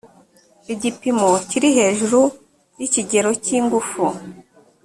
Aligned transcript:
igipimo 0.73 1.27
kiri 1.49 1.69
hejuru 1.77 2.19
y 2.79 2.83
ikigero 2.87 3.29
cy 3.43 3.51
ingufu 3.57 4.03